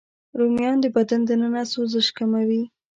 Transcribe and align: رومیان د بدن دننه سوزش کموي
رومیان 0.37 0.77
د 0.81 0.85
بدن 0.95 1.21
دننه 1.27 1.63
سوزش 1.73 2.07
کموي 2.17 2.63